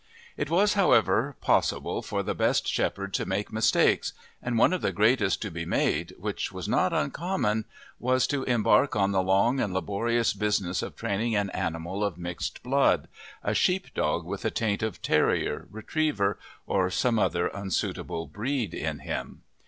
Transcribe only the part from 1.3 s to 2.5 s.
possible for the